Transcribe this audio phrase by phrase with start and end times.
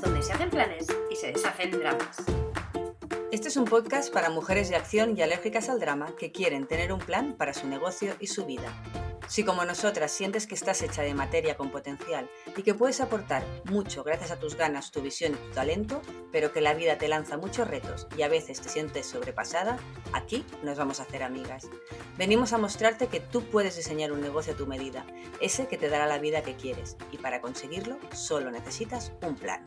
[0.00, 2.16] donde se hacen planes y se deshacen dramas.
[3.30, 6.92] Este es un podcast para mujeres de acción y alérgicas al drama que quieren tener
[6.92, 8.72] un plan para su negocio y su vida.
[9.28, 13.44] Si como nosotras sientes que estás hecha de materia con potencial y que puedes aportar
[13.64, 16.00] mucho gracias a tus ganas, tu visión y tu talento,
[16.32, 19.78] pero que la vida te lanza muchos retos y a veces te sientes sobrepasada,
[20.14, 21.68] aquí nos vamos a hacer amigas.
[22.16, 25.04] Venimos a mostrarte que tú puedes diseñar un negocio a tu medida,
[25.42, 29.66] ese que te dará la vida que quieres, y para conseguirlo solo necesitas un plan.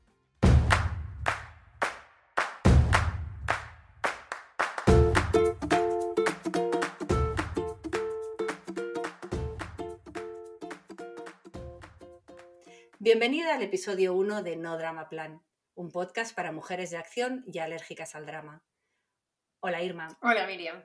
[13.11, 15.43] Bienvenida al episodio 1 de No Drama Plan,
[15.75, 18.63] un podcast para mujeres de acción y alérgicas al drama.
[19.59, 20.17] Hola Irma.
[20.21, 20.81] Hola Miriam.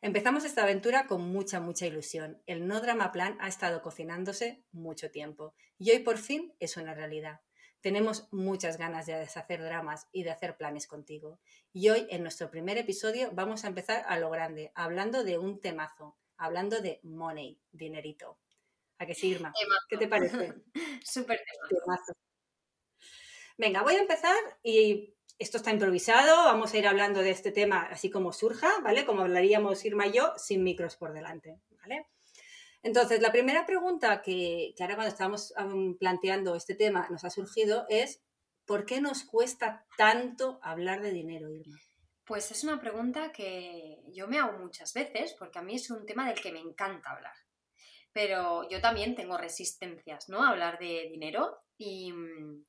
[0.00, 2.42] Empezamos esta aventura con mucha, mucha ilusión.
[2.46, 6.94] El No Drama Plan ha estado cocinándose mucho tiempo y hoy por fin es una
[6.94, 7.42] realidad.
[7.82, 11.38] Tenemos muchas ganas de deshacer dramas y de hacer planes contigo.
[11.74, 15.60] Y hoy, en nuestro primer episodio, vamos a empezar a lo grande, hablando de un
[15.60, 18.38] temazo, hablando de money, dinerito.
[18.98, 19.52] ¿A que sí, Irma?
[19.88, 20.54] ¿Qué te parece?
[21.04, 22.12] Súper temazo.
[23.58, 27.82] Venga, voy a empezar y esto está improvisado, vamos a ir hablando de este tema
[27.90, 29.04] así como surja, ¿vale?
[29.04, 32.06] Como hablaríamos Irma y yo, sin micros por delante, ¿vale?
[32.82, 35.52] Entonces, la primera pregunta que, que ahora cuando estamos
[35.98, 38.22] planteando este tema nos ha surgido es,
[38.64, 41.78] ¿por qué nos cuesta tanto hablar de dinero, Irma?
[42.24, 46.06] Pues es una pregunta que yo me hago muchas veces porque a mí es un
[46.06, 47.45] tema del que me encanta hablar
[48.16, 50.42] pero yo también tengo resistencias, ¿no?
[50.42, 52.64] A hablar de dinero y mm,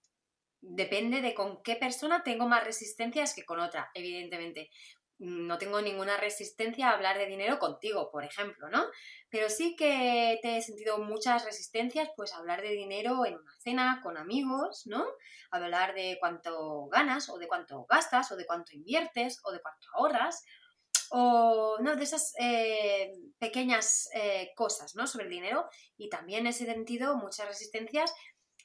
[0.59, 4.69] depende de con qué persona tengo más resistencias que con otra, evidentemente.
[5.19, 8.87] No tengo ninguna resistencia a hablar de dinero contigo, por ejemplo, ¿no?
[9.29, 13.55] Pero sí que te he sentido muchas resistencias, pues a hablar de dinero en una
[13.59, 15.05] cena con amigos, ¿no?
[15.49, 19.87] Hablar de cuánto ganas o de cuánto gastas o de cuánto inviertes o de cuánto
[19.93, 20.43] ahorras
[21.11, 25.07] o no, de esas eh, pequeñas eh, cosas ¿no?
[25.07, 28.13] sobre el dinero y también he sentido muchas resistencias,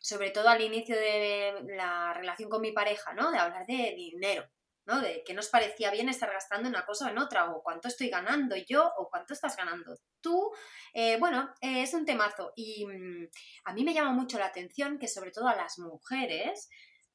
[0.00, 3.30] sobre todo al inicio de la relación con mi pareja, ¿no?
[3.30, 4.44] de hablar de dinero,
[4.86, 5.00] ¿no?
[5.00, 8.08] de qué nos parecía bien estar gastando una cosa o en otra, o cuánto estoy
[8.08, 10.52] ganando yo o cuánto estás ganando tú.
[10.94, 13.28] Eh, bueno, es un temazo y mm,
[13.64, 16.68] a mí me llama mucho la atención que sobre todo a las mujeres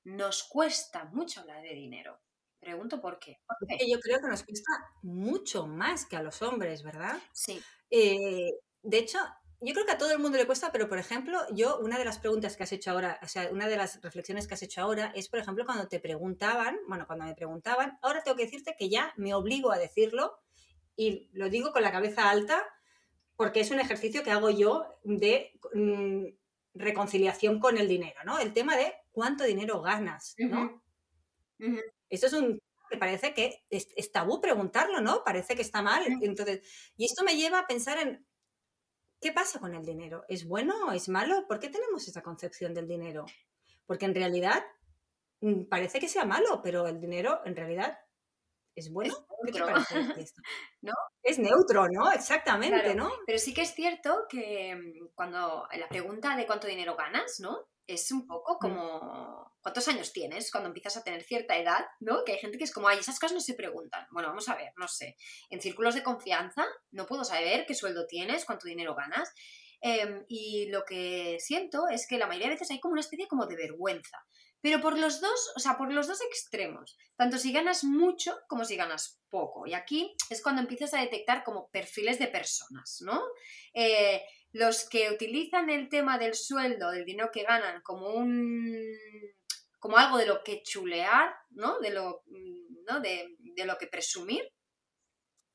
[0.04, 2.22] nos cuesta mucho hablar de dinero.
[2.60, 3.40] Pregunto por qué.
[3.88, 4.72] Yo creo que nos cuesta
[5.04, 7.18] mucho más que a los hombres, ¿verdad?
[7.32, 7.62] Sí.
[7.90, 8.52] Eh,
[8.82, 9.20] de hecho,
[9.62, 12.06] yo creo que a todo el mundo le cuesta, pero por ejemplo, yo una de
[12.06, 14.82] las preguntas que has hecho ahora, o sea, una de las reflexiones que has hecho
[14.82, 18.76] ahora es, por ejemplo, cuando te preguntaban, bueno, cuando me preguntaban, ahora tengo que decirte
[18.78, 20.40] que ya me obligo a decirlo
[20.96, 22.64] y lo digo con la cabeza alta
[23.36, 26.26] porque es un ejercicio que hago yo de mm,
[26.74, 28.40] reconciliación con el dinero, ¿no?
[28.40, 30.84] El tema de cuánto dinero ganas, ¿no?
[32.10, 32.60] Eso es un
[32.90, 35.24] que parece que es, tabú preguntarlo, ¿no?
[35.24, 36.04] Parece que está mal.
[36.22, 36.62] Entonces,
[36.96, 38.26] y esto me lleva a pensar en
[39.20, 40.24] ¿qué pasa con el dinero?
[40.28, 41.48] ¿Es bueno o es malo?
[41.48, 43.26] ¿Por qué tenemos esa concepción del dinero?
[43.86, 44.64] Porque en realidad
[45.42, 47.98] mm, parece que sea malo, pero el dinero en realidad
[48.76, 49.16] es bueno.
[49.46, 50.42] ¿Qué te parece esto?
[50.82, 50.94] ¿No?
[51.24, 52.12] Es neutro, ¿no?
[52.12, 53.12] Exactamente, ¿no?
[53.26, 57.68] Pero sí que es cierto que mm, cuando la pregunta de cuánto dinero ganas, ¿no?
[57.88, 58.60] Es un poco mm.
[58.60, 62.24] como cuántos años tienes cuando empiezas a tener cierta edad, ¿no?
[62.24, 64.06] Que hay gente que es como, ay, esas cosas no se preguntan.
[64.12, 65.18] Bueno, vamos a ver, no sé.
[65.50, 69.34] En círculos de confianza no puedo saber qué sueldo tienes, cuánto dinero ganas.
[69.82, 73.28] Em, y lo que siento es que la mayoría de veces hay como una especie
[73.28, 74.18] como de vergüenza.
[74.62, 78.66] Pero por los dos, o sea, por los dos extremos, tanto si ganas mucho como
[78.66, 79.68] si ganas poco.
[79.68, 83.22] Y aquí es cuando empiezas a detectar como perfiles de personas, ¿no?
[83.74, 84.24] Eh,
[84.58, 88.76] los que utilizan el tema del sueldo, del dinero que ganan, como un
[89.80, 91.80] como algo de lo que chulear, ¿no?
[91.80, 92.24] De lo,
[92.88, 93.00] ¿no?
[93.00, 94.52] de, lo que presumir.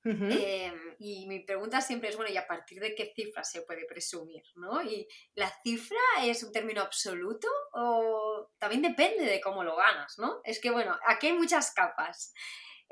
[0.05, 3.85] Em, y mi pregunta siempre es, bueno, ¿y a partir de qué cifra se puede
[3.87, 4.43] presumir?
[4.57, 4.83] ¿no?
[4.83, 10.19] ¿Y la cifra es un término absoluto o también depende de cómo lo ganas?
[10.19, 10.41] ¿no?
[10.45, 12.33] Es que, bueno, aquí hay muchas capas.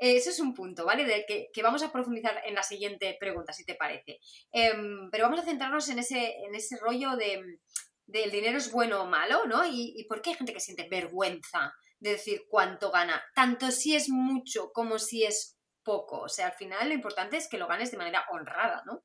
[0.01, 1.25] Ese es un punto, ¿vale?
[1.27, 4.19] Que, vamos a profundizar en la siguiente pregunta, si te parece.
[4.51, 7.59] Em, pero vamos a centrarnos en ese, en ese rollo de
[8.07, 9.63] del dinero es bueno o malo, ¿no?
[9.65, 13.95] Y, y por qué hay gente que siente vergüenza de decir cuánto gana, tanto si
[13.95, 16.21] es mucho como si es poco.
[16.21, 19.03] O sea, al final lo importante es que lo ganes de manera honrada, ¿no?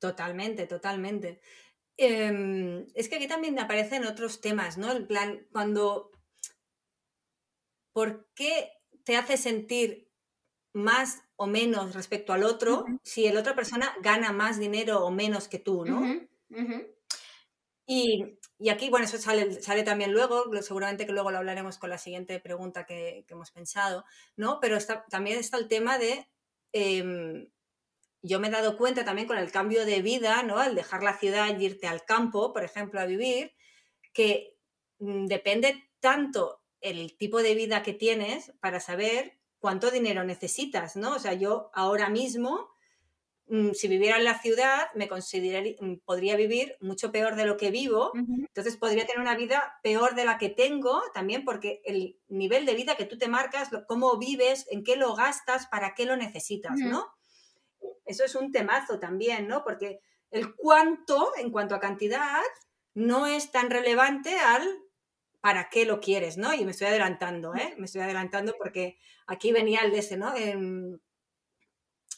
[0.00, 1.40] Totalmente, totalmente.
[1.96, 4.90] Em, es que aquí también aparecen otros temas, ¿no?
[4.90, 6.10] En plan, cuando...
[7.92, 8.77] ¿Por qué
[9.08, 10.06] te hace sentir
[10.74, 15.48] más o menos respecto al otro si el otra persona gana más dinero o menos
[15.48, 16.02] que tú, ¿no?
[17.86, 18.38] Y,
[18.70, 22.38] aquí, bueno, eso sale, sale también luego, seguramente que luego lo hablaremos con la siguiente
[22.38, 24.04] pregunta que, hemos pensado,
[24.36, 24.60] ¿no?
[24.60, 26.28] Pero está, también está el tema de,
[26.72, 27.48] em,
[28.20, 30.58] yo me he dado cuenta también con el cambio de vida, ¿no?
[30.58, 33.54] Al dejar la ciudad y irte al campo, por ejemplo, a vivir,
[34.12, 34.54] que
[34.98, 41.16] mm, depende tanto el tipo de vida que tienes para saber cuánto dinero necesitas, ¿no?
[41.16, 42.70] O sea, yo ahora mismo
[43.50, 47.56] Mm, si viviera en la ciudad, me consideraría, mm, podría vivir mucho peor de lo
[47.56, 52.18] que vivo, entonces podría tener una vida peor de la que tengo también, porque el
[52.28, 56.04] nivel de vida que tú te marcas, cómo vives, en qué lo gastas, para qué
[56.04, 57.06] lo necesitas, ¿no?
[58.04, 59.64] Eso es un temazo también, ¿no?
[59.64, 62.42] Porque el cuánto, en cuanto a cantidad,
[62.92, 64.68] no es tan relevante al
[65.40, 66.52] para qué lo quieres, ¿no?
[66.54, 67.74] Y me estoy adelantando, ¿eh?
[67.78, 70.32] Me estoy adelantando porque aquí venía el de ese, ¿no?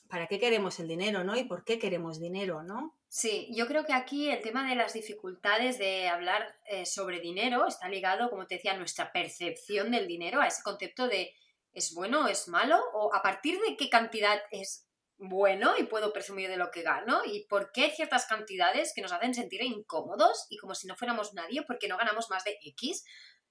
[0.09, 1.37] ¿para qué queremos el dinero, no?
[1.37, 2.99] ¿Y por qué queremos dinero, no?
[3.09, 7.67] Sí, yo creo que aquí el tema de las dificultades de hablar eh, sobre dinero
[7.67, 11.33] está ligado, como te decía, a nuestra percepción del dinero, a ese concepto de
[11.73, 12.81] ¿es bueno o es malo?
[12.93, 14.90] ¿O a partir de qué cantidad es
[15.21, 17.21] bueno y puedo presumir de lo que gano?
[17.25, 21.35] ¿Y por qué ciertas cantidades que nos hacen sentir incómodos y como si no fuéramos
[21.35, 23.05] nadie porque no ganamos más de X?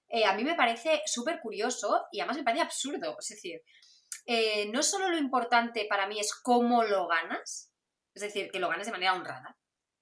[0.08, 3.16] Eh, a mí me parece súper curioso y además me parece absurdo.
[3.18, 3.62] Es decir,
[4.26, 7.72] eh, no solo lo importante para mí es cómo lo ganas,
[8.14, 9.56] es decir, que lo ganes de manera honrada,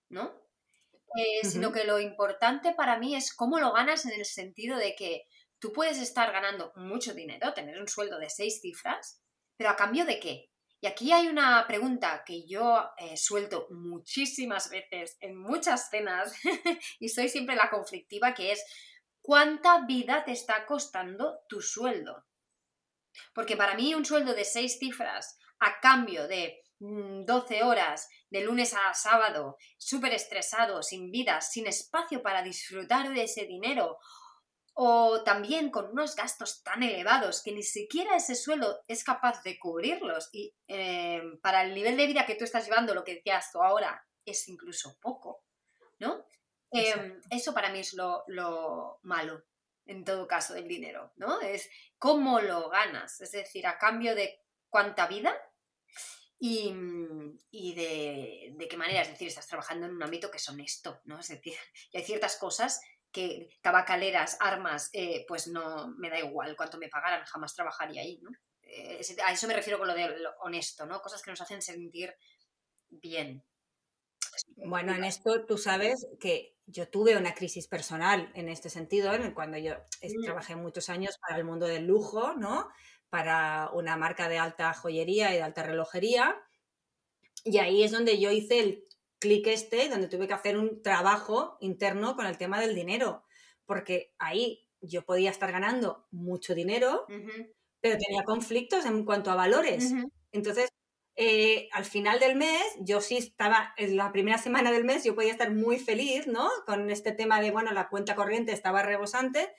[0.09, 0.43] ¿no?
[1.17, 4.95] Eh, sino que lo importante para mí es cómo lo ganas en el sentido de
[4.95, 5.27] que
[5.59, 9.23] tú puedes estar ganando mucho dinero, tener un sueldo de seis cifras,
[9.57, 10.51] pero a cambio de qué?
[10.81, 16.33] Y aquí hay una pregunta que yo eh, suelto muchísimas veces en muchas cenas
[17.01, 18.65] y soy siempre la conflictiva, que es
[19.21, 22.25] ¿cuánta vida te está costando tu sueldo?
[23.35, 28.43] Porque para mí un sueldo de seis cifras a cambio de 12 mm, horas de
[28.43, 33.99] lunes a sábado, súper estresado, sin vida, sin espacio para disfrutar de ese dinero,
[34.81, 39.59] o también con unos gastos tan elevados que ni siquiera ese sueldo es capaz de
[39.59, 43.51] cubrirlos y eh, para el nivel de vida que tú estás llevando, lo que decías
[43.51, 45.45] tú ahora, es incluso poco,
[45.99, 46.25] ¿no?
[46.71, 49.43] Em, eso para mí es lo malo
[49.89, 51.41] en todo caso, del dinero, ¿no?
[51.41, 55.35] Es cómo lo ganas, es decir, a cambio de cuánta vida
[56.39, 56.73] y,
[57.75, 61.19] de, qué manera, es decir, estás trabajando en un ámbito que es honesto, ¿no?
[61.19, 61.55] Es decir,
[61.93, 62.81] y hay ciertas cosas
[63.13, 68.21] que tabacaleras, armas, eh, pues no me da igual cuánto me pagaran, jamás trabajaría ahí,
[68.23, 68.31] ¿no?
[68.63, 71.01] Eh, a eso me refiero con lo de lo honesto, ¿no?
[71.01, 72.15] Cosas que nos hacen sentir
[72.91, 73.45] bien.
[74.57, 79.57] Bueno, en esto tú sabes que yo tuve una crisis personal en este sentido, cuando
[79.59, 80.25] yo mm.
[80.25, 82.69] trabajé muchos años para el mundo del lujo, ¿no?
[83.09, 86.37] Para una marca de alta joyería y de alta relojería.
[87.45, 88.88] Y ahí es donde yo hice el
[89.19, 93.25] clic este, donde tuve que hacer un trabajo interno con el tema del dinero,
[93.67, 97.07] porque ahí yo podía estar ganando mucho dinero,
[97.81, 99.93] pero tenía conflictos en cuanto a valores.
[100.33, 100.71] Entonces,
[101.17, 105.17] eh, al final del mes, yo sí estaba, en la primera semana del mes, yo
[105.17, 106.49] podía estar muy feliz, ¿no?
[106.65, 109.53] Con este tema de, bueno, la cuenta corriente estaba rebosante,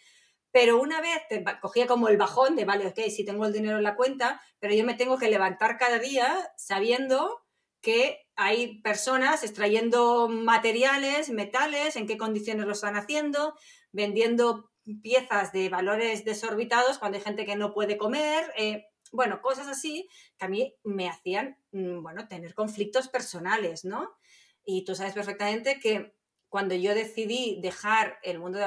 [0.51, 3.78] pero una vez te cogía como el bajón de, vale, ok, sí tengo el dinero
[3.78, 7.46] en la cuenta, pero yo me tengo que levantar cada día sabiendo
[7.81, 13.55] que hay personas extrayendo materiales, metales, en qué condiciones lo están haciendo,
[13.91, 14.71] vendiendo
[15.01, 18.51] piezas de valores desorbitados cuando hay gente que no puede comer.
[18.57, 20.07] Eh, bueno, cosas así
[20.38, 24.15] que a mí me hacían, mm, bueno, tener conflictos personales, ¿no?
[24.63, 26.13] Y tú sabes perfectamente que
[26.50, 28.59] cuando yo decidí dejar el mundo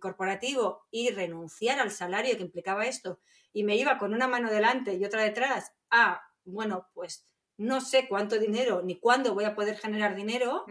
[0.00, 3.18] corporativo y renunciar al salario que implicaba esto,
[3.52, 7.26] y me iba con una mano delante y otra detrás, ah, bueno, pues
[7.58, 10.64] no sé cuánto dinero ni cuándo voy a poder generar dinero,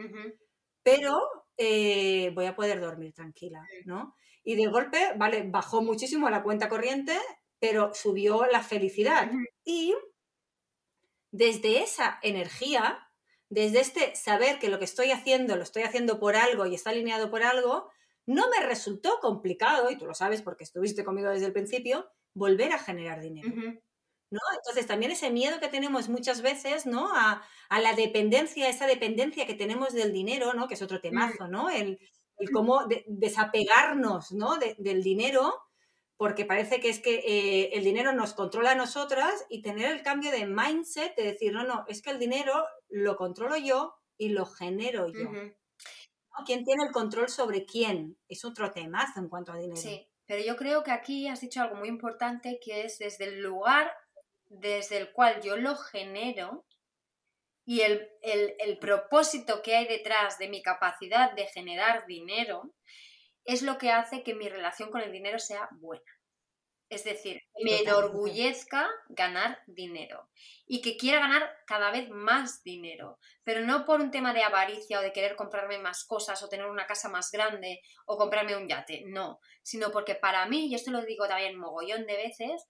[0.84, 1.22] pero
[1.58, 4.16] eh, voy a poder dormir tranquila, ¿no?
[4.44, 7.18] Y de golpe, vale, bajó muchísimo la cuenta corriente
[7.60, 9.32] pero subió la felicidad.
[9.64, 9.96] Y
[11.32, 13.10] desde esa energía,
[13.50, 16.92] desde este saber que lo que estoy haciendo lo estoy haciendo por algo y está
[16.92, 17.90] alineado por algo,
[18.26, 22.74] no me resultó complicado, y tú lo sabes porque estuviste conmigo desde el principio, volver
[22.74, 23.50] a generar dinero.
[24.30, 24.40] ¿No?
[24.58, 27.10] Entonces también ese miedo que tenemos muchas veces, ¿no?
[27.14, 30.68] A, la dependencia, esa dependencia que tenemos del dinero, ¿no?
[30.68, 31.02] Que es otro mm.
[31.02, 31.70] temazo, ¿no?
[31.70, 32.00] El,
[32.54, 34.58] cómo desapegarnos, ¿no?
[34.58, 35.56] del dinero,
[36.18, 40.04] porque parece que es que eh, el dinero nos controla a nosotras y tener el
[40.04, 44.30] cambio de mindset de decir, no, no, es que el dinero lo controlo yo y
[44.30, 45.30] lo genero yo.
[46.46, 48.18] ¿Quién tiene el control sobre quién?
[48.28, 49.76] Es otro temazo en cuanto a dinero.
[49.76, 53.42] Sí, pero yo creo que aquí has dicho algo muy importante que es desde el
[53.42, 53.92] lugar
[54.50, 56.66] desde el cual yo lo genero
[57.66, 62.74] y el, el propósito que hay detrás de mi capacidad de generar dinero
[63.44, 66.18] es lo que hace que mi relación con el dinero sea buena.
[66.90, 70.30] Es decir, me enorgullezca ganar dinero
[70.66, 75.00] y que quiera ganar cada vez más dinero, pero no por un tema de avaricia
[75.00, 78.70] o de querer comprarme más cosas o tener una casa más grande o comprarme un
[78.70, 82.70] yate, no, sino porque para mí, y esto lo digo también mogollón de veces,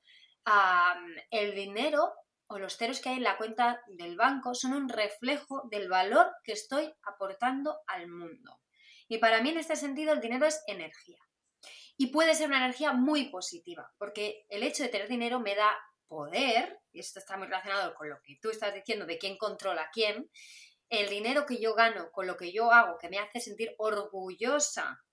[1.29, 2.13] el dinero
[2.47, 6.31] o los ceros que hay en la cuenta del banco son un reflejo del valor
[6.43, 8.61] que estoy aportando al mundo.
[9.09, 11.19] Y para mí en este sentido el dinero es energía.
[11.97, 15.75] Y puede ser una energía muy positiva, porque el hecho de tener dinero me da
[16.07, 19.83] poder, y esto está muy relacionado con lo que tú estás diciendo de quién controla
[19.83, 20.29] a quién,
[20.89, 25.03] el dinero que yo gano con lo que yo hago, que me hace sentir orgullosa,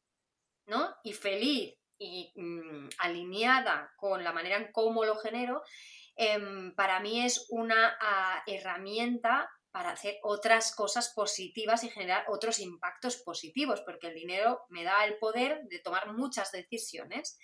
[0.67, 0.95] ¿no?
[1.03, 1.75] Y feliz
[2.05, 5.63] y mm, alineada con la manera en cómo lo genero,
[6.17, 12.61] em, para mí es una ah, herramienta para hacer otras cosas positivas y generar otros
[12.61, 17.39] impactos positivos, porque el dinero me da el poder de tomar muchas decisiones.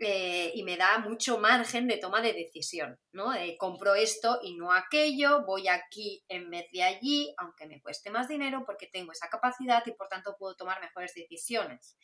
[0.00, 3.30] Eh, y me da mucho margen de toma de decisión, ¿no?
[3.58, 8.26] compro esto y no aquello, voy aquí en vez de allí, aunque me cueste más
[8.26, 11.96] dinero porque tengo esa capacidad y por tanto puedo tomar mejores decisiones.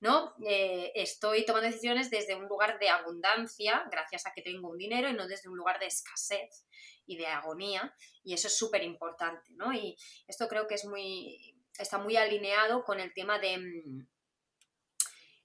[0.00, 0.34] ¿No?
[0.46, 5.08] Eh, estoy tomando decisiones desde un lugar de abundancia, gracias a que tengo un dinero,
[5.08, 6.66] y no desde un lugar de escasez
[7.06, 9.72] y de agonía, y eso es súper importante, ¿no?
[9.72, 14.08] Y esto creo que es muy, está muy alineado con el tema de mm,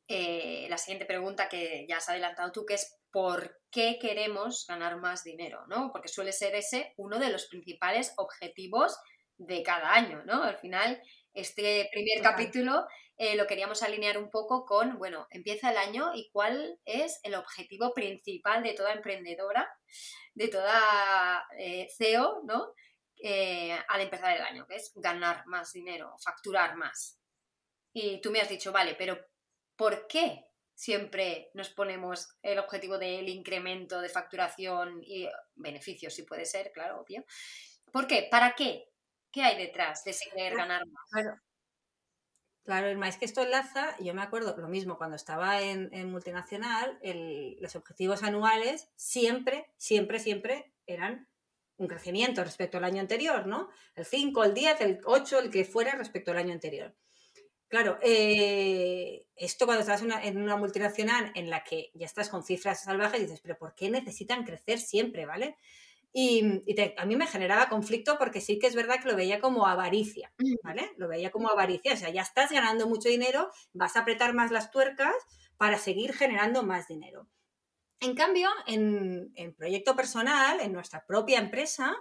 [0.07, 4.97] eh, la siguiente pregunta que ya has adelantado tú, que es ¿por qué queremos ganar
[4.97, 5.65] más dinero?
[5.67, 5.91] ¿no?
[5.91, 8.97] Porque suele ser ese uno de los principales objetivos
[9.37, 10.43] de cada año, ¿no?
[10.43, 11.01] Al final,
[11.33, 12.85] este primer capítulo
[13.23, 17.35] eh, lo queríamos alinear un poco con, bueno, empieza el año y cuál es el
[17.35, 19.71] objetivo principal de toda emprendedora,
[20.33, 22.73] de toda eh, CEO, ¿no?
[23.21, 27.21] Eh, al empezar el año, que es ganar más dinero, facturar más.
[27.93, 29.23] Y tú me has dicho, vale, pero
[29.75, 36.47] ¿por qué siempre nos ponemos el objetivo del incremento de facturación y beneficios, si puede
[36.47, 37.23] ser, claro, obvio?
[37.91, 38.27] ¿Por qué?
[38.31, 38.89] ¿Para qué?
[39.31, 41.50] ¿Qué hay detrás de ese querer ganar más?
[42.63, 46.99] Claro, es que esto enlaza, yo me acuerdo lo mismo cuando estaba en, multinacional,
[47.59, 51.27] los objetivos anuales siempre, siempre, siempre eran
[51.77, 53.69] un crecimiento respecto al año anterior, ¿no?
[53.95, 56.93] El 5, el 10, el 8, el que fuera respecto al año anterior.
[57.67, 62.83] Claro, eh, esto cuando estás en una, multinacional en la que ya estás con cifras
[62.83, 65.57] salvajes, dices, pero ¿por qué necesitan crecer siempre, ¿vale?
[66.13, 66.65] Y,
[66.97, 70.33] a mí me generaba conflicto porque sí que es verdad que lo veía como avaricia,
[70.63, 70.91] ¿vale?
[70.97, 74.51] Lo veía como avaricia, o sea, ya estás ganando mucho dinero, vas a apretar más
[74.51, 75.15] las tuercas
[75.57, 77.27] para seguir generando más dinero.
[78.01, 81.95] En cambio, en, proyecto personal, en nuestra propia empresa,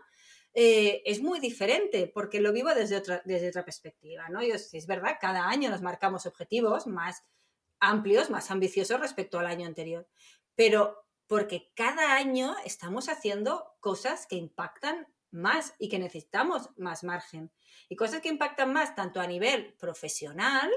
[0.55, 4.41] eh, es muy diferente porque lo vivo desde otra, desde otra perspectiva, ¿no?
[4.41, 7.23] Es verdad, cada año nos marcamos objetivos más
[7.79, 10.09] amplios, más ambiciosos respecto al año anterior,
[10.55, 17.53] pero porque cada año estamos haciendo cosas que impactan más y que necesitamos más margen.
[17.89, 20.69] Y cosas que impactan más tanto a nivel profesional,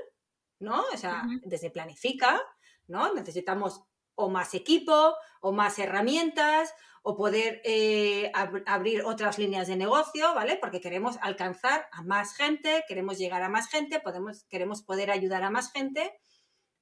[0.60, 0.84] ¿no?
[0.94, 2.40] O sea, desde planifica,
[2.86, 3.16] ¿no?
[3.16, 3.82] Necesitamos
[4.14, 8.32] o más equipo, o más herramientas, o poder eh,
[8.68, 10.58] abrir otras líneas de negocio, ¿vale?
[10.62, 15.42] Porque queremos alcanzar a más gente, queremos llegar a más gente, podemos, queremos poder ayudar
[15.42, 16.16] a más gente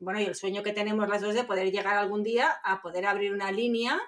[0.02, 3.06] bueno, y el sueño que tenemos las dos de poder llegar algún día a poder
[3.06, 4.02] abrir una línea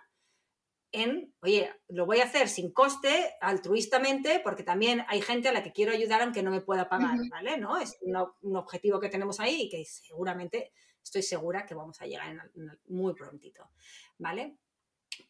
[0.92, 5.64] en, oye, lo voy a hacer sin coste, altruistamente, porque también hay gente a la
[5.64, 7.58] que quiero ayudar aunque no me pueda pagar, ¿vale?
[7.58, 7.78] ¿No?
[7.78, 10.72] Es un objetivo que tenemos ahí y que seguramente,
[11.04, 12.52] estoy segura que vamos a llegar
[12.86, 13.70] muy prontito,
[14.18, 14.58] ¿vale?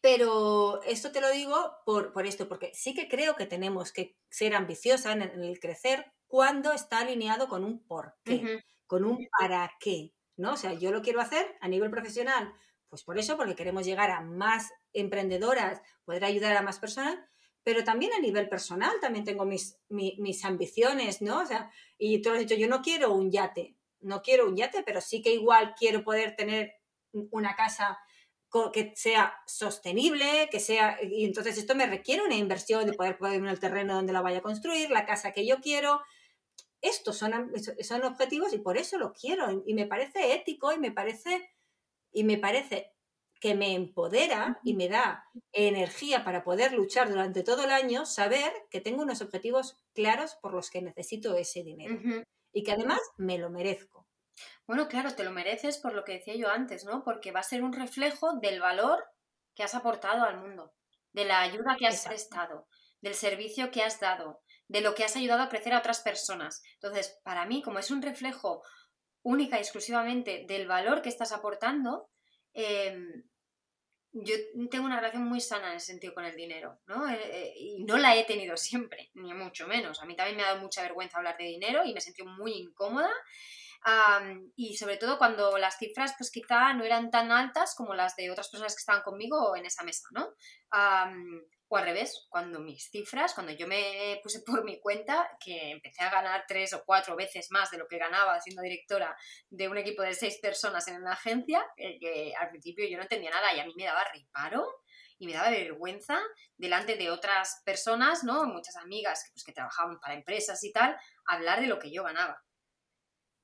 [0.00, 4.54] Pero esto te lo digo por, esto, porque sí que creo que tenemos que ser
[4.54, 10.12] ambiciosa en el, crecer cuando está alineado con un por qué, con un para qué,
[10.36, 10.54] ¿no?
[10.54, 12.52] O sea, yo lo quiero hacer a nivel profesional,
[12.88, 17.18] pues por eso, porque queremos llegar a más emprendedoras, poder ayudar a más personas,
[17.64, 21.40] pero también a nivel personal también tengo mis, mis, ambiciones, ¿no?
[21.40, 24.56] O sea, y tú lo has dicho, yo no quiero un yate, no quiero un
[24.56, 26.74] yate, pero sí que igual quiero poder tener
[27.30, 27.98] una casa
[28.72, 33.50] que sea sostenible, que sea, y entonces esto me requiere una inversión de poder ponerme
[33.50, 36.00] el terreno donde la vaya a construir, la casa que yo quiero.
[36.84, 37.50] Estos son,
[37.80, 39.62] son objetivos y por eso lo quiero.
[39.66, 41.50] Y me parece ético y me parece,
[42.12, 42.92] y me parece
[43.40, 48.52] que me empodera y me da energía para poder luchar durante todo el año, saber
[48.70, 51.98] que tengo unos objetivos claros por los que necesito ese dinero.
[52.52, 54.06] Y que además me lo merezco.
[54.66, 57.02] Bueno, claro, te lo mereces por lo que decía yo antes, ¿no?
[57.02, 59.04] Porque va a ser un reflejo del valor
[59.54, 60.74] que has aportado al mundo,
[61.12, 62.66] de la ayuda que has prestado,
[63.00, 66.62] del servicio que has dado, de lo que has ayudado a crecer a otras personas.
[66.74, 68.62] Entonces, para mí, como es un reflejo
[69.22, 72.10] única y exclusivamente del valor que estás aportando,
[72.52, 73.24] em,
[74.12, 74.34] yo
[74.70, 77.08] tengo una relación muy sana en ese sentido con el dinero, ¿no?
[77.08, 80.00] Eh, eh, y no la he tenido siempre, ni mucho menos.
[80.00, 82.52] A mí también me ha dado mucha vergüenza hablar de dinero y me he muy
[82.52, 83.10] incómoda
[84.56, 88.30] y sobre todo cuando las cifras pues quizá no eran tan altas como las de
[88.30, 90.32] otras personas que estaban conmigo en esa mesa, ¿no?
[91.68, 96.02] O al revés, cuando mis cifras, cuando yo me puse por mi cuenta, que empecé
[96.02, 99.16] a ganar tres o cuatro veces más de lo que ganaba siendo directora
[99.48, 103.02] de un equipo de seis personas en una agencia, eh, que al principio yo no
[103.02, 104.66] entendía nada y a mí me daba reparo
[105.18, 106.20] y me daba vergüenza
[106.56, 108.44] delante de otras personas, ¿no?
[108.44, 112.42] Muchas amigas pues, que trabajaban para empresas y tal, hablar de lo que yo ganaba.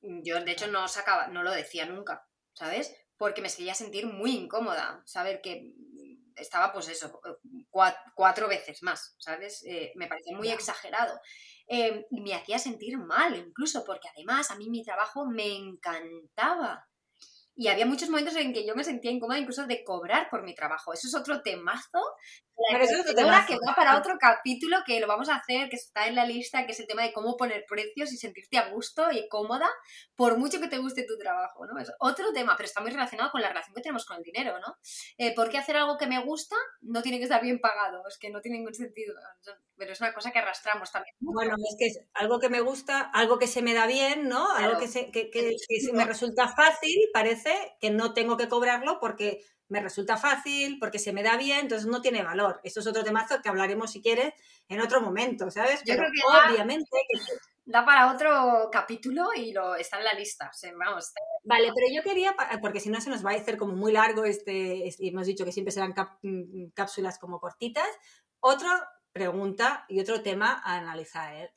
[0.02, 2.94] Yo, de hecho, no sacaba, no lo decía nunca, ¿sabes?
[3.16, 5.72] Porque me seguía sentir muy incómoda, saber que
[6.36, 7.20] estaba, pues eso,
[7.70, 9.64] cuatro, veces más, ¿sabes?
[9.66, 11.18] Eh, me parecía muy exagerado.
[11.66, 16.86] Em, y me hacía sentir mal, incluso, porque además a mí mi trabajo me encantaba.
[17.60, 20.54] Y había muchos momentos en que yo me sentía incómoda incluso de cobrar por mi
[20.54, 20.94] trabajo.
[20.94, 22.00] Eso es otro temazo.
[22.70, 23.48] Pero eso es otro temazo.
[23.48, 26.64] que va para otro capítulo que lo vamos a hacer, que está en la lista,
[26.64, 29.68] que es el tema de cómo poner precios y sentirte a gusto y cómoda
[30.16, 31.78] por mucho que te guste tu trabajo, ¿no?
[31.78, 34.58] Es otro tema, pero está muy relacionado con la relación que tenemos con el dinero,
[34.58, 34.76] ¿no?
[35.18, 38.02] Eh, ¿Por qué hacer algo que me gusta no tiene que estar bien pagado?
[38.08, 39.14] Es que no tiene ningún sentido.
[39.76, 41.14] Pero es una cosa que arrastramos también.
[41.20, 44.50] Bueno, es que es algo que me gusta, algo que se me da bien, ¿no?
[44.52, 47.49] Algo que, se, que, que, que me resulta fácil, parece
[47.80, 51.86] que no tengo que cobrarlo porque me resulta fácil, porque se me da bien, entonces
[51.86, 52.60] no tiene valor.
[52.64, 54.34] Eso es otro temazo que hablaremos si quieres
[54.68, 55.82] en otro momento, ¿sabes?
[55.84, 56.90] Yo creo que obviamente
[57.64, 60.50] da, para otro capítulo y lo está en la lista.
[60.76, 61.12] vamos.
[61.44, 64.24] Vale, pero yo quería, porque si no se nos va a hacer como muy largo,
[64.24, 67.88] este, hemos dicho que siempre serán mm, cápsulas como cortitas.
[68.40, 71.32] Otra pregunta y otro tema a analizar.
[71.34, 71.52] ¿eh?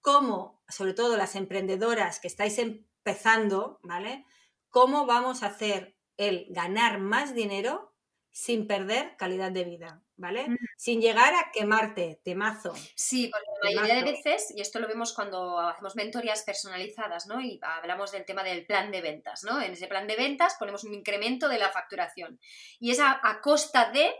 [0.00, 4.24] ¿Cómo, sobre todo las emprendedoras que estáis empezando, ¿vale?
[4.70, 7.94] Cómo vamos a hacer el ganar más dinero
[8.30, 10.46] sin perder calidad de vida, ¿vale?
[10.76, 12.72] Sin llegar a quemarte, temazo.
[12.94, 17.40] Sí, porque la mayoría de veces, y esto lo vemos cuando hacemos mentorías personalizadas, ¿no?
[17.40, 19.60] Y hablamos del tema del plan de ventas, ¿no?
[19.60, 22.38] En ese plan de ventas ponemos un incremento de la facturación.
[22.78, 24.14] Y es a, a costa de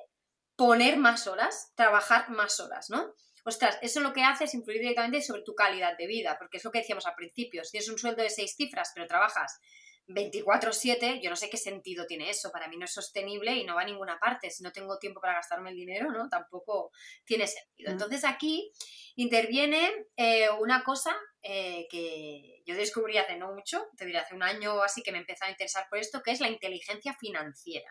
[0.56, 3.14] poner más horas, trabajar más horas, ¿no?
[3.44, 6.64] Ostras, eso lo que hace es influir directamente sobre tu calidad de vida, porque es
[6.64, 7.64] lo que decíamos al principio.
[7.64, 9.60] Si tienes un sueldo de seis cifras, pero trabajas
[10.08, 13.74] 24/7, yo no sé qué sentido tiene eso, para mí no es sostenible y no
[13.74, 16.28] va a ninguna parte, si no tengo tiempo para gastarme el dinero, ¿no?
[16.28, 16.90] Tampoco
[17.24, 17.90] tiene sentido.
[17.90, 17.92] Mm.
[17.92, 18.72] Entonces aquí
[19.16, 24.42] interviene eh, una cosa eh, que yo descubrí hace no mucho, te diré hace un
[24.42, 27.90] año o así que me empezó a interesar por esto, que es la inteligencia financiera.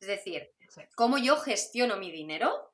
[0.00, 0.50] Es decir,
[0.96, 2.71] cómo yo gestiono mi dinero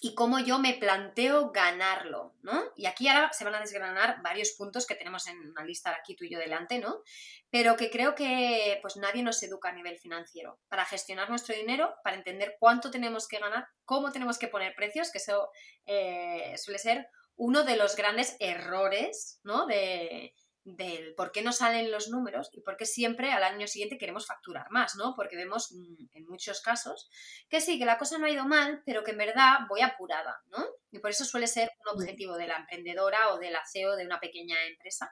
[0.00, 2.62] y cómo yo me planteo ganarlo, ¿no?
[2.76, 6.14] Y aquí ahora se van a desgranar varios puntos que tenemos en una lista aquí
[6.14, 7.02] tú y yo delante, ¿no?
[7.50, 11.94] Pero que creo que pues nadie nos educa a nivel financiero para gestionar nuestro dinero,
[12.04, 15.50] para entender cuánto tenemos que ganar, cómo tenemos que poner precios, que eso
[15.86, 19.66] eh, suele ser uno de los grandes errores, ¿no?
[19.66, 20.34] De,
[20.76, 24.26] del por qué no salen los números y por qué siempre al año siguiente queremos
[24.26, 25.14] facturar más, ¿no?
[25.16, 27.08] Porque vemos mm, en muchos casos
[27.48, 30.42] que sí, que la cosa no ha ido mal, pero que en verdad voy apurada,
[30.46, 30.64] ¿no?
[30.90, 34.20] Y por eso suele ser un objetivo de la emprendedora o del CEO de una
[34.20, 35.10] pequeña empresa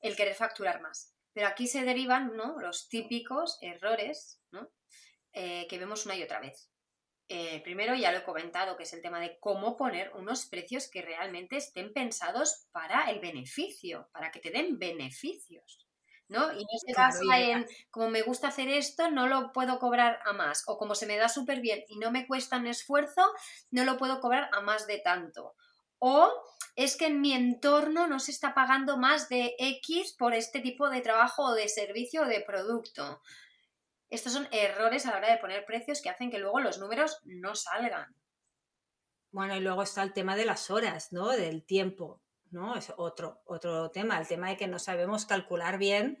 [0.00, 1.14] el querer facturar más.
[1.32, 2.58] Pero aquí se derivan, ¿no?
[2.58, 4.70] Los típicos errores, ¿no?
[5.32, 6.70] Eh, que vemos una y otra vez.
[7.28, 10.88] Eh, primero ya lo he comentado, que es el tema de cómo poner unos precios
[10.88, 15.86] que realmente estén pensados para el beneficio, para que te den beneficios.
[16.28, 16.52] ¿no?
[16.52, 20.32] Y no se basa en, como me gusta hacer esto, no lo puedo cobrar a
[20.32, 20.64] más.
[20.66, 23.22] O como se me da súper bien y no me cuesta un esfuerzo,
[23.70, 25.54] no lo puedo cobrar a más de tanto.
[25.98, 26.32] O
[26.74, 30.90] es que en mi entorno no se está pagando más de X por este tipo
[30.90, 33.22] de trabajo o de servicio o de producto.
[34.10, 37.20] Estos son errores a la hora de poner precios que hacen que luego los números
[37.24, 38.16] no salgan.
[39.30, 41.28] Bueno, y luego está el tema de las horas, ¿no?
[41.28, 42.76] Del tiempo, ¿no?
[42.76, 46.18] Es otro, otro tema, el tema de que no sabemos calcular bien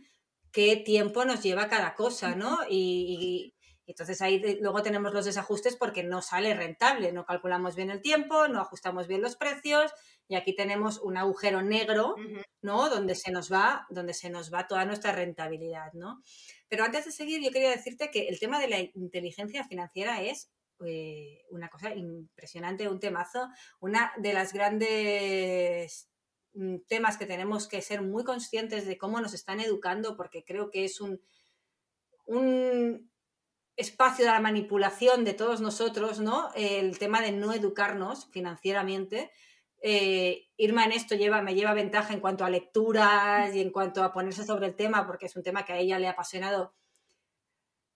[0.52, 2.58] qué tiempo nos lleva cada cosa, ¿no?
[2.70, 3.54] Y,
[3.86, 8.02] Y entonces ahí luego tenemos los desajustes porque no sale rentable, no calculamos bien el
[8.02, 9.92] tiempo, no ajustamos bien los precios
[10.28, 12.16] y aquí tenemos un agujero negro,
[12.62, 12.90] ¿no?
[12.90, 16.20] Donde se nos va, donde se nos va toda nuestra rentabilidad, ¿no?
[16.68, 20.50] Pero antes de seguir, yo quería decirte que el tema de la inteligencia financiera es
[20.84, 23.48] eh, una cosa impresionante, un temazo,
[23.80, 26.10] una de las grandes
[26.54, 30.70] mm, temas que tenemos que ser muy conscientes de cómo nos están educando, porque creo
[30.70, 31.20] que es un,
[32.26, 33.10] un
[33.76, 36.50] espacio de la manipulación de todos nosotros, ¿no?
[36.54, 39.30] El tema de no educarnos financieramente.
[39.82, 44.02] Eh, Irma en esto lleva, me lleva ventaja en cuanto a lecturas y en cuanto
[44.02, 46.74] a ponerse sobre el tema, porque es un tema que a ella le ha apasionado.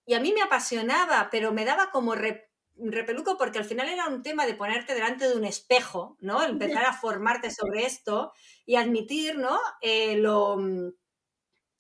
[0.07, 4.23] Y a mí me apasionaba, pero me daba como repeluco porque al final era un
[4.23, 6.43] tema de ponerte delante de un espejo, ¿no?
[6.43, 8.33] Empezar a formarte sobre esto
[8.67, 9.59] y admitir, ¿no?
[9.81, 10.91] Eh, lo mm,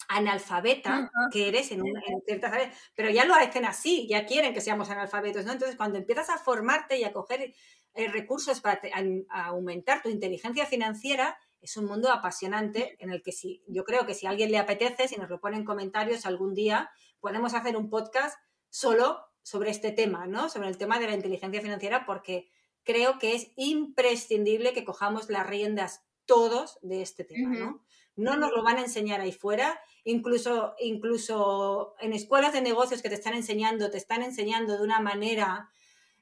[0.09, 1.83] analfabeta que eres en,
[2.27, 5.53] ciertas áreas, pero ya lo hacen así, ya quieren que seamos analfabetos, ¿no?
[5.53, 7.55] Entonces, cuando empiezas a formarte y a coger
[7.95, 8.81] eh, recursos para
[9.29, 14.15] aumentar tu inteligencia financiera, es un mundo apasionante en el que si, yo creo que
[14.15, 17.77] si a alguien le apetece, si nos lo pone en comentarios algún día, podemos hacer
[17.77, 18.39] un podcast
[18.71, 20.49] solo sobre este tema, ¿no?
[20.49, 22.51] Sobre el tema de la inteligencia financiera, porque
[22.85, 27.85] creo que es imprescindible que cojamos las riendas todos de este tema, ¿no?
[28.17, 33.09] No nos lo van a enseñar ahí fuera, incluso, incluso en escuelas de negocios que
[33.09, 35.71] te están enseñando, te están enseñando de una manera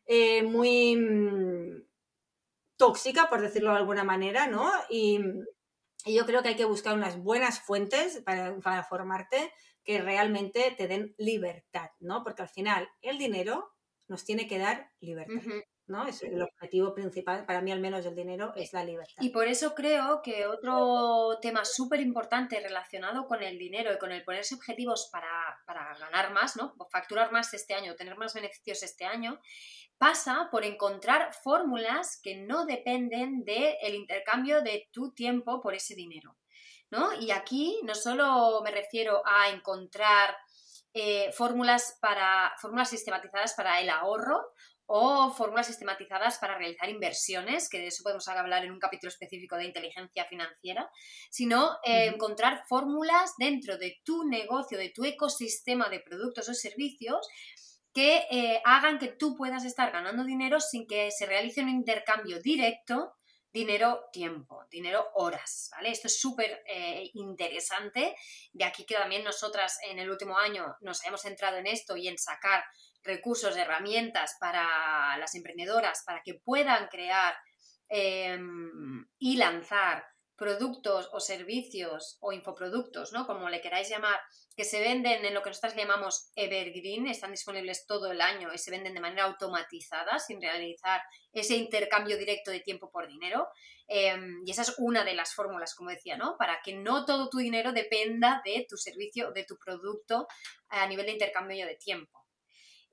[0.09, 1.85] eh, muy mm,
[2.77, 4.71] tóxica, por decirlo de alguna manera, ¿no?
[4.91, 5.21] Y,
[6.07, 9.53] yo creo que hay que buscar unas buenas fuentes para, para formarte
[9.85, 12.23] que realmente te den libertad, ¿no?
[12.25, 13.75] Porque al final el dinero
[14.07, 15.43] nos tiene que dar libertad.
[15.89, 16.07] ¿No?
[16.07, 19.23] Es el objetivo principal, para mí al menos el dinero, es la libertad.
[19.23, 24.13] Y por eso creo que otro tema súper importante relacionado con el dinero y con
[24.13, 25.31] el ponerse objetivos para,
[25.67, 26.75] para, ganar más, ¿no?
[26.91, 29.41] Facturar más este año, tener más beneficios este año,
[29.97, 36.37] pasa por encontrar fórmulas que no dependen del intercambio de tu tiempo por ese dinero.
[36.91, 37.13] ¿no?
[37.21, 40.37] Y aquí no solo me refiero a encontrar
[40.95, 44.53] eh, fórmulas, para, fórmulas sistematizadas para el ahorro
[44.91, 49.57] o fórmulas sistematizadas para realizar inversiones, que de eso podemos hablar en un capítulo específico
[49.57, 50.91] de inteligencia financiera,
[51.31, 57.29] sino eh, encontrar fórmulas dentro de tu negocio, de tu ecosistema de productos o servicios
[57.93, 62.41] que eh, hagan que tú puedas estar ganando dinero sin que se realice un intercambio
[62.41, 63.13] directo
[63.53, 65.91] dinero tiempo, dinero horas, ¿vale?
[65.91, 68.15] Esto es súper eh, interesante.
[68.53, 72.09] De aquí que también nosotras en el último año nos hayamos centrado en esto y
[72.09, 72.63] en sacar
[73.09, 77.35] recursos, herramientas para las emprendedoras para que puedan crear
[77.89, 80.05] em, y lanzar
[80.39, 83.27] productos o servicios o infoproductos, ¿no?
[83.27, 84.21] Como le queráis llamar,
[84.57, 88.59] que se venden en lo que nosotros llamamos evergreen, están disponibles todo el año y
[88.59, 91.01] se venden de manera automatizada sin realizar
[91.33, 93.49] ese intercambio directo de tiempo por dinero.
[93.89, 96.37] Em, y esa es una de las fórmulas, como decía, ¿no?
[96.39, 100.29] Para que no todo tu dinero dependa de tu servicio, de tu producto
[100.69, 102.18] a nivel de intercambio de tiempo.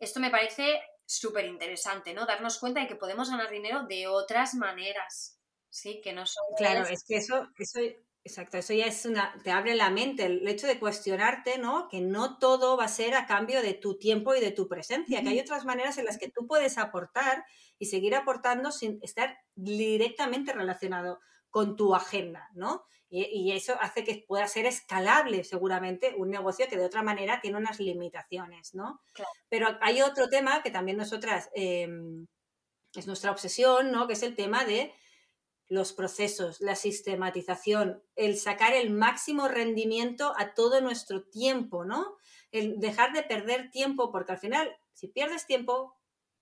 [0.06, 2.26] Esto me parece súper interesante, ¿no?
[2.26, 5.36] Darnos cuenta de que podemos ganar dinero de otras maneras
[5.76, 6.42] Sí, que no son.
[6.56, 7.82] Claro, es que eso, eso,
[8.24, 11.90] exacto, eso ya es una, te abre la mente, el hecho de cuestionarte, ¿no?
[11.90, 15.22] Que no todo va a ser a cambio de tu tiempo y de tu presencia,
[15.22, 17.44] que hay otras maneras en las que tú puedes aportar
[17.78, 22.86] y seguir aportando sin estar directamente relacionado con tu agenda, ¿no?
[23.18, 27.58] Y, eso hace que pueda ser escalable seguramente un negocio que de otra manera tiene
[27.58, 29.02] unas limitaciones, ¿no?
[29.48, 32.28] Pero hay otro tema que también nosotras em,
[32.94, 34.06] es nuestra obsesión, ¿no?
[34.08, 34.94] Que es el tema de
[35.68, 42.18] los procesos, la sistematización, el sacar el máximo rendimiento a todo nuestro tiempo, ¿no?
[42.52, 45.96] El dejar de perder tiempo, porque al final, si pierdes tiempo,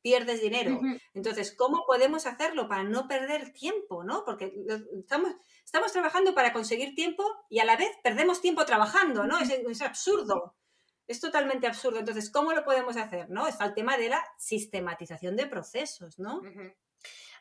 [0.03, 0.79] pierdes dinero.
[1.15, 4.23] Entonces, ¿cómo podemos hacerlo para no perder tiempo, ¿no?
[4.25, 4.53] Porque
[4.99, 5.33] estamos,
[5.65, 9.39] estamos trabajando para conseguir tiempo y a la vez perdemos tiempo trabajando, ¿no?
[9.39, 10.55] Es, absurdo.
[11.07, 11.99] Es totalmente absurdo.
[11.99, 13.29] Entonces, ¿cómo lo podemos hacer?
[13.29, 13.47] ¿no?
[13.47, 16.41] Está el tema de la sistematización de procesos, ¿no?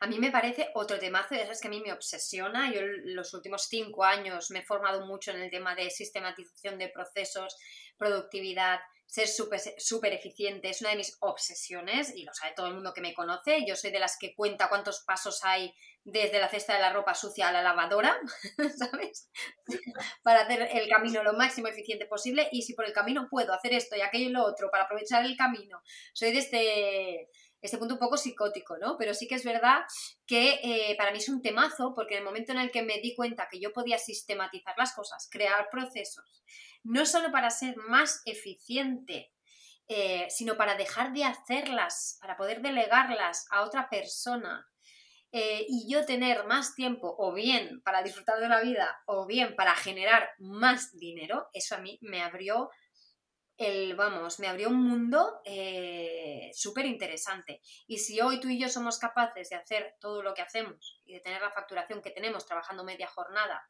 [0.01, 2.73] A mí me parece otro temazo, eso es que a mí me obsesiona.
[2.73, 6.89] Yo los últimos cinco años me he formado mucho en el tema de sistematización de
[6.89, 7.57] procesos,
[7.97, 10.71] productividad, ser súper super eficiente.
[10.71, 13.65] Es una de mis obsesiones y lo sabe todo el mundo que me conoce.
[13.67, 17.15] Yo soy de las que cuenta cuántos pasos hay desde la cesta de la ropa
[17.15, 18.19] sucia a la lavadora,
[18.79, 19.31] ¿sabes?
[20.23, 23.75] para hacer el camino lo máximo eficiente posible y si por el camino puedo hacer
[23.75, 25.83] esto y aquello y lo otro para aprovechar el camino.
[26.13, 27.29] Soy de este
[27.63, 28.97] este punto un poco psicótico, ¿no?
[28.99, 29.83] Pero sí que es verdad
[30.27, 32.99] que eh, para mí es un temazo porque en el momento en el que me
[33.01, 36.43] di cuenta que yo podía sistematizar las cosas, crear procesos,
[36.83, 39.33] no solo para ser más eficiente
[39.95, 44.67] eh, sino para dejar de hacerlas, para poder delegarlas a otra persona.
[45.33, 49.57] Eh, y yo tener más tiempo o bien para disfrutar de la vida o bien
[49.57, 52.71] para generar más dinero, eso a mí me abrió
[53.63, 57.61] el, vamos, me abrió un mundo eh, súper interesante.
[57.87, 61.15] Y si hoy tú y yo somos capaces de hacer todo lo que hacemos y
[61.15, 63.69] de tener la facturación que tenemos trabajando media jornada,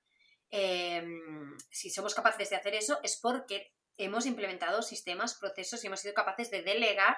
[0.50, 6.00] em, si somos capaces de hacer eso es porque hemos implementado sistemas, procesos y hemos
[6.00, 7.16] sido capaces de delegar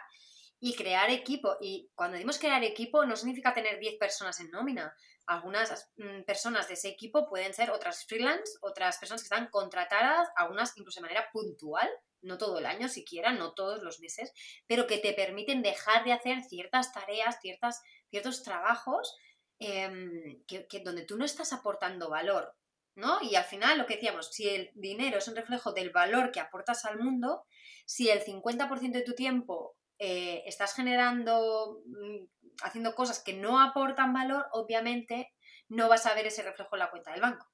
[0.61, 1.57] y crear equipo.
[1.61, 4.95] Y cuando decimos crear equipo no significa tener 10 personas en nómina.
[5.27, 10.29] Algunas mm, personas de ese equipo pueden ser otras freelance, otras personas que están contratadas,
[10.37, 11.89] algunas incluso de manera puntual,
[12.25, 14.33] no todo el año siquiera, no todos los meses,
[14.67, 19.17] pero que te permiten dejar de hacer ciertas tareas, ciertas, ciertos trabajos
[19.59, 22.57] em, que, donde tú no estás aportando valor.
[22.97, 23.19] ¿no?
[23.23, 26.41] Y al final lo que decíamos, si el dinero es un reflejo del valor que
[26.41, 27.45] aportas al mundo,
[27.87, 32.27] si el 50% de tu tiempo eh, estás generando, mm,
[32.63, 35.33] haciendo cosas que no aportan valor, obviamente
[35.69, 37.47] no vas a ver ese reflejo en la cuenta del banco.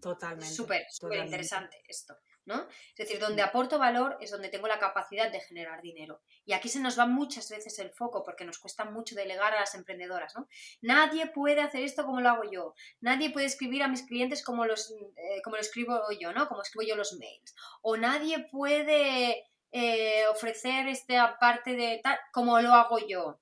[0.00, 0.54] Totalmente.
[0.54, 2.14] Súper, súper interesante esto.
[2.48, 2.66] ¿No?
[2.90, 6.22] Es decir, donde aporto valor es donde tengo la capacidad de generar dinero.
[6.44, 9.60] Y aquí se nos va muchas veces el foco porque nos cuesta mucho delegar a
[9.60, 10.48] las emprendedoras, ¿no?
[10.80, 12.74] Nadie puede hacer esto como lo hago yo.
[13.00, 16.48] Nadie puede escribir a mis clientes como, los, eh, como lo escribo yo, ¿no?
[16.48, 17.54] Como escribo yo los mails.
[17.82, 23.38] O nadie puede eh, ofrecer esta parte de tal como lo hago yo.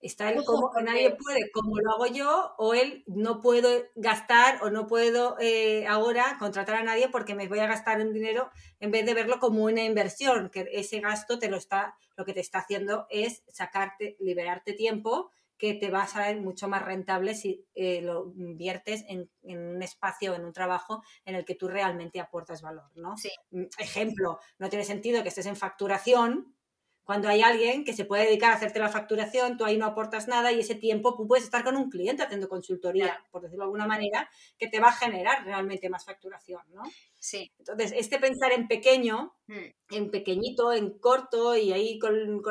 [0.00, 4.70] Está el como nadie puede, como lo hago yo, o él no puedo gastar o
[4.70, 8.90] no puedo eh, ahora contratar a nadie porque me voy a gastar un dinero en
[8.90, 12.40] vez de verlo como una inversión, que ese gasto te lo está, lo que te
[12.40, 15.30] está haciendo es sacarte, liberarte tiempo
[15.62, 20.34] que te va a salir mucho más rentable si eh, lo inviertes en, un espacio,
[20.34, 23.14] en un trabajo en el que tú realmente aportas valor, ¿no?
[23.52, 26.56] Mm, ejemplo, no tiene sentido que estés en facturación
[27.04, 30.28] cuando hay alguien que se puede dedicar a hacerte la facturación, tú ahí no aportas
[30.28, 33.66] nada y ese tiempo tú puedes estar con un cliente haciendo consultoría, por decirlo de
[33.66, 36.82] alguna manera, que te va a generar realmente más facturación, ¿no?
[37.18, 37.52] Sí.
[37.58, 39.94] Entonces, este pensar en pequeño, mm.
[39.94, 42.42] en pequeñito, en corto y ahí con,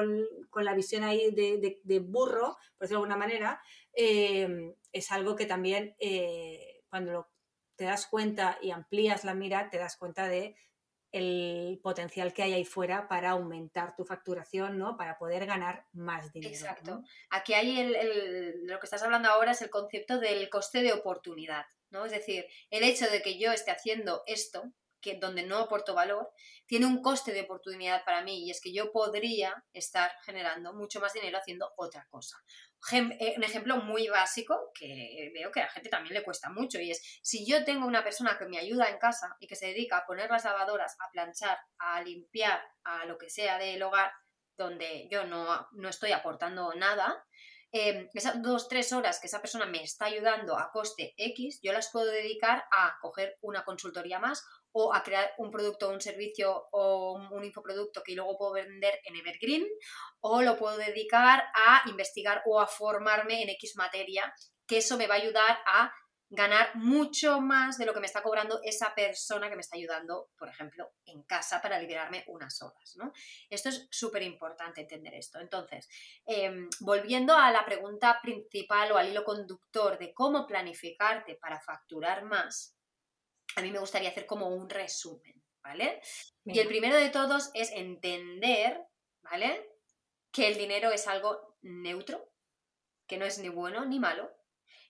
[0.56, 3.62] la visión ahí de, burro, por decirlo de alguna manera,
[3.94, 7.30] eh, es algo que también eh, cuando
[7.76, 10.56] te das cuenta y amplías la mira, te das cuenta de
[11.12, 14.96] el potencial que hay ahí fuera para aumentar tu facturación, ¿no?
[14.98, 16.54] Para poder ganar más dinero.
[16.54, 17.04] Exacto.
[17.30, 21.66] Aquí hay el, lo que estás hablando ahora es el concepto del coste de oportunidad,
[21.90, 22.06] ¿no?
[22.06, 24.72] Es decir, el hecho de que yo esté haciendo esto,
[25.02, 26.30] que donde no aporto valor,
[26.66, 31.02] tiene un coste de oportunidad para mí y es que yo podría estar generando mucho
[31.02, 32.38] más dinero haciendo otra cosa.
[32.92, 36.80] Eh, un ejemplo muy básico que veo que a la gente también le cuesta mucho
[36.80, 39.68] y es si yo tengo una persona que me ayuda en casa y que se
[39.68, 44.12] dedica a poner las lavadoras, a planchar, a limpiar, a lo que sea del hogar,
[44.58, 47.24] donde yo no, no estoy aportando nada,
[47.74, 51.72] eh, esas dos, tres horas que esa persona me está ayudando a coste X, yo
[51.72, 56.68] las puedo dedicar a coger una consultoría más o a crear un producto un servicio
[56.72, 59.68] o un infoproducto que luego puedo vender en Evergreen
[60.22, 64.34] o lo puedo dedicar a investigar o a formarme en X materia,
[64.68, 65.92] que eso me va a ayudar a
[66.34, 70.30] ganar mucho más de lo que me está cobrando esa persona que me está ayudando,
[70.38, 72.96] por ejemplo, en casa para liberarme unas horas.
[72.96, 73.12] ¿no?
[73.50, 75.40] Esto es súper importante entender esto.
[75.42, 75.90] Entonces,
[76.26, 82.24] em, volviendo a la pregunta principal o al hilo conductor de cómo planificarte para facturar
[82.24, 82.78] más,
[83.56, 86.02] a mí me gustaría hacer como un resumen, ¿vale?
[86.46, 88.82] Y el primero de todos es entender,
[89.22, 89.70] ¿vale?
[90.32, 92.32] Que el dinero es algo neutro,
[93.08, 94.32] que no es ni bueno ni malo,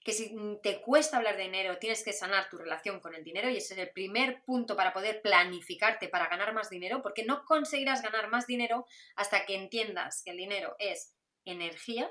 [0.03, 3.49] que si te cuesta hablar de dinero, tienes que sanar tu relación con el dinero
[3.49, 7.45] y ese es el primer punto para poder planificarte para ganar más dinero, porque no
[7.45, 12.09] conseguirás ganar más dinero hasta que entiendas que el dinero es energía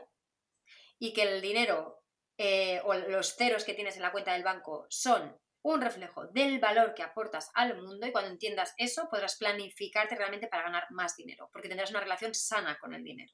[0.98, 2.04] y que el dinero
[2.38, 6.58] eh, o los ceros que tienes en la cuenta del banco son un reflejo del
[6.58, 11.16] valor que aportas al mundo y cuando entiendas eso podrás planificarte realmente para ganar más
[11.16, 13.32] dinero, porque tendrás una relación sana con el dinero.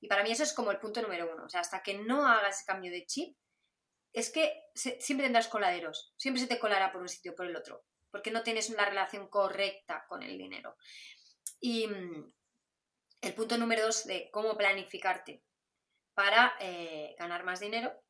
[0.00, 1.44] Y para mí eso es como el punto número uno.
[1.44, 3.36] O sea, hasta que no hagas ese cambio de chip,
[4.12, 7.56] es que siempre tendrás coladeros, siempre se te colará por un sitio o por el
[7.56, 10.76] otro, porque no tienes una relación correcta con el dinero.
[11.60, 12.32] Y mm,
[13.20, 15.44] el punto número dos de cómo planificarte
[16.14, 18.02] para eh, ganar más dinero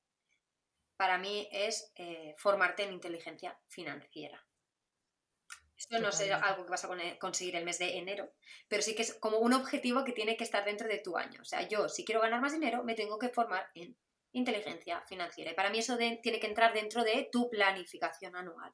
[1.01, 4.47] para mí es eh, formarte en inteligencia financiera.
[5.75, 8.35] Esto no es algo que vas a conseguir el mes de enero,
[8.69, 11.41] pero sí que es como un objetivo que tiene que estar dentro de tu año.
[11.41, 13.97] O sea, yo si quiero ganar más dinero, me tengo que formar en
[14.33, 15.53] inteligencia financiera.
[15.53, 18.71] Y para mí eso tiene que entrar dentro de tu planificación anual.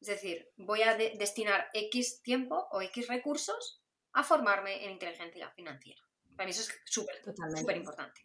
[0.00, 3.82] Es decir, voy a destinar X tiempo o X recursos
[4.12, 6.00] a formarme en inteligencia financiera.
[6.36, 7.16] Para mí eso es súper,
[7.56, 8.20] súper importante.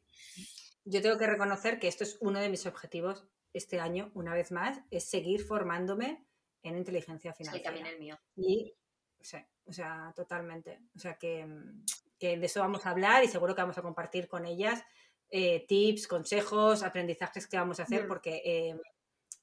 [0.86, 4.52] Yo tengo que reconocer que esto es uno de mis objetivos este año, una vez
[4.52, 6.26] más, es seguir formándome
[6.62, 7.60] en inteligencia financiera.
[7.60, 8.20] Sí, también el mío.
[8.36, 8.74] Y,
[9.20, 10.82] sí, o sea, totalmente.
[10.96, 11.48] O sea, que,
[12.20, 14.84] que, de eso vamos a hablar y seguro que vamos a compartir con ellas
[15.30, 18.08] eh, tips, consejos, aprendizajes que vamos a hacer, mm.
[18.08, 18.80] porque eh,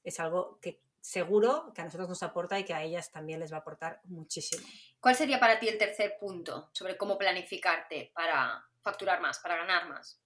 [0.03, 3.51] es algo que seguro que a nosotros nos aporta y que a ellas también les
[3.51, 4.65] va a aportar muchísimo.
[4.99, 9.89] ¿Cuál sería para ti el tercer punto sobre cómo planificarte para facturar más, para ganar
[9.89, 10.22] más?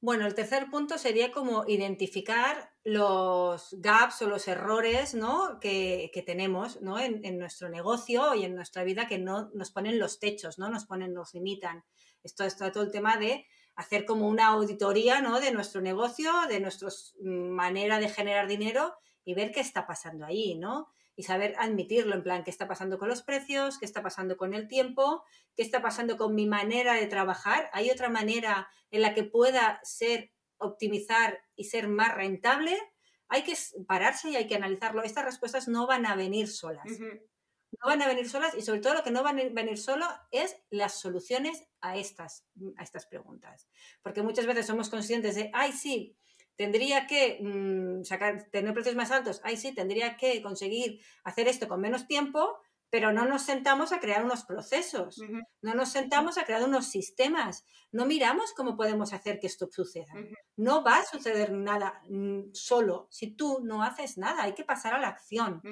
[0.00, 5.58] Bueno, el tercer punto sería como identificar los gaps o los errores ¿no?
[5.60, 7.00] que, tenemos ¿no?
[7.00, 10.70] en, nuestro negocio y en nuestra vida que no nos ponen los techos, ¿no?
[10.70, 11.84] nos ponen, nos limitan.
[12.22, 15.40] Esto es todo el tema de hacer como una auditoría ¿no?
[15.40, 16.88] de nuestro negocio, de nuestra
[17.20, 20.88] mm, manera de generar dinero y ver qué está pasando ahí, ¿no?
[21.18, 24.54] Y saber admitirlo, en plan, qué está pasando con los precios, qué está pasando con
[24.54, 25.24] el tiempo,
[25.56, 27.68] qué está pasando con mi manera de trabajar.
[27.72, 32.78] ¿Hay otra manera en la que pueda ser, optimizar y ser más rentable?
[33.26, 33.54] Hay que
[33.88, 35.02] pararse y hay que analizarlo.
[35.02, 36.86] Estas respuestas no van a venir solas.
[36.88, 40.06] No van a venir solas y sobre todo lo que no van a venir solo
[40.30, 43.68] es las soluciones a estas, a estas preguntas.
[44.02, 46.16] Porque muchas veces somos conscientes de, ay, sí,
[46.58, 51.68] tendría que mm, sacar, tener precios más altos, ahí sí, tendría que conseguir hacer esto
[51.68, 52.58] con menos tiempo,
[52.90, 55.20] pero no nos sentamos a crear unos procesos,
[55.62, 60.12] no nos sentamos a crear unos sistemas, no miramos cómo podemos hacer que esto suceda.
[60.56, 64.94] No va a suceder nada mm, solo si tú no haces nada, hay que pasar
[64.94, 65.62] a la acción.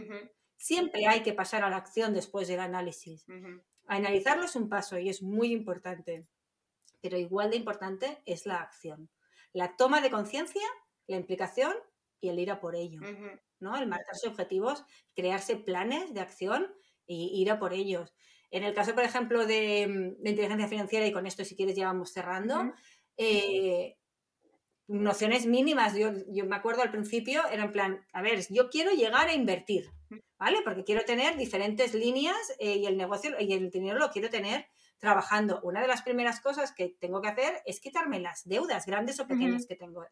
[0.56, 3.26] Siempre hay que pasar a la acción después del análisis.
[3.88, 6.26] Analizarlo es un paso y es muy importante,
[7.00, 9.08] pero igual de importante es la acción
[9.52, 10.62] la toma de conciencia,
[11.06, 11.74] la implicación
[12.20, 13.00] y el ir a por ello,
[13.60, 13.76] ¿no?
[13.76, 16.74] El marcarse objetivos, crearse planes de acción
[17.06, 18.14] y ir a por ellos.
[18.50, 22.12] En el caso, por ejemplo, de, inteligencia financiera, y con esto si quieres ya vamos
[22.12, 22.72] cerrando,
[23.16, 23.96] eh,
[24.88, 25.94] nociones mínimas.
[25.96, 26.12] Yo,
[26.44, 29.90] me acuerdo al principio, era en plan, a ver, yo quiero llegar a invertir,
[30.38, 30.58] ¿vale?
[30.64, 34.66] Porque quiero tener diferentes líneas eh, y el negocio y el dinero lo quiero tener
[34.98, 39.20] trabajando, una de las primeras cosas que tengo que hacer es quitarme las deudas, grandes
[39.20, 40.04] o pequeñas, que, tengo,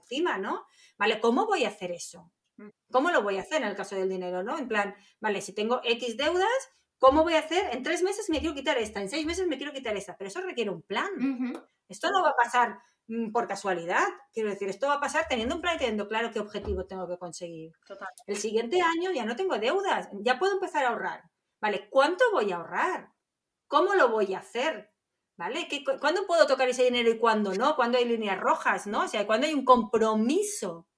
[0.00, 0.64] encima, ¿no?
[0.98, 1.20] ¿Vale?
[1.20, 2.32] ¿Cómo voy a hacer eso?
[2.56, 2.68] Mm.
[2.90, 4.58] ¿Cómo lo voy a hacer en el caso del dinero, no?
[4.58, 6.48] En plan, vale, si tengo X deudas,
[6.98, 7.74] ¿cómo voy a hacer?
[7.74, 10.28] En tres meses me quiero quitar esta, en seis meses me quiero quitar esta, pero
[10.28, 11.10] eso requiere un plan.
[11.88, 14.06] Esto no va a pasar mm, por casualidad.
[14.32, 17.06] Quiero decir, esto va a pasar teniendo un plan y teniendo claro qué objetivo tengo
[17.08, 17.72] que conseguir.
[18.26, 21.24] El siguiente año ya no tengo deudas, ya puedo empezar a ahorrar.
[21.60, 23.10] Vale, ¿cuánto voy a ahorrar?
[23.70, 24.90] ¿Cómo lo voy a hacer?
[25.36, 25.68] ¿Vale?
[26.00, 27.76] ¿Cuándo puedo tocar ese dinero y cuándo no?
[27.76, 28.88] ¿Cuándo hay líneas rojas?
[28.88, 29.04] ¿No?
[29.04, 30.88] O sea, ¿cuándo hay un compromiso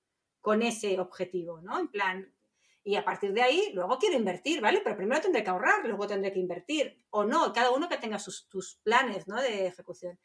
[0.41, 1.61] con ese objetivo?
[1.61, 1.79] ¿No?
[1.79, 2.35] En plan,
[2.83, 4.81] y a partir de ahí, luego quiero invertir, ¿vale?
[4.83, 7.05] Pero primero tendré que ahorrar, luego tendré que invertir.
[7.11, 9.39] O no, cada uno que tenga sus, planes, ¿no?
[9.39, 10.19] De ejecución.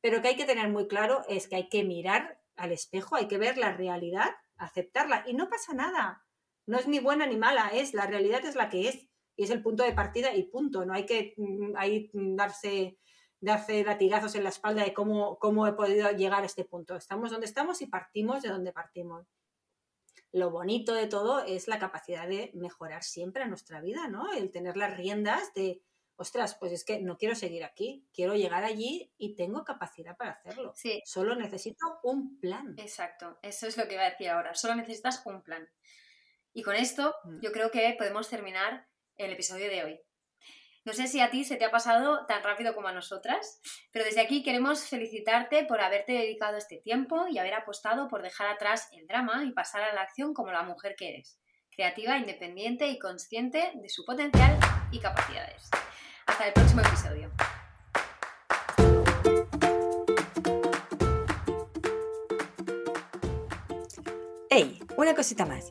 [0.00, 3.28] Pero que hay que tener muy claro es que hay que mirar al espejo, hay
[3.28, 5.24] que ver la realidad, aceptarla.
[5.26, 6.24] Y no pasa nada.
[6.64, 9.09] No es ni buena ni mala, es la realidad es la que es
[9.40, 10.84] y es el punto de partida y punto.
[10.84, 12.98] No hay que mm, ahí darse,
[13.40, 16.94] darse latigazos en la espalda de cómo, cómo he podido llegar a este punto.
[16.94, 19.26] Estamos donde estamos y partimos de donde partimos.
[20.30, 24.30] Lo bonito de todo es la capacidad de mejorar siempre a nuestra vida, ¿no?
[24.30, 25.82] El tener las riendas de,
[26.16, 30.32] ostras, pues es que no quiero seguir aquí, quiero llegar allí y tengo capacidad para
[30.32, 30.74] hacerlo.
[30.76, 31.00] Sí.
[31.06, 32.74] Solo necesito un plan.
[32.76, 35.66] Exacto, eso es lo que iba a decir ahora, solo necesitas un plan.
[36.52, 37.40] Y con esto mm.
[37.40, 38.89] yo creo que podemos terminar
[39.24, 40.00] el episodio de hoy.
[40.84, 43.60] No sé si a ti se te ha pasado tan rápido como a nosotras,
[43.92, 48.48] pero desde aquí queremos felicitarte por haberte dedicado este tiempo y haber apostado por dejar
[48.48, 51.38] atrás el drama y pasar a la acción como la mujer que eres,
[51.70, 54.58] creativa, independiente y consciente de su potencial
[54.90, 55.68] y capacidades.
[56.26, 57.30] Hasta el próximo episodio.
[64.48, 64.80] ¡Hey!
[64.96, 65.70] Una cosita más.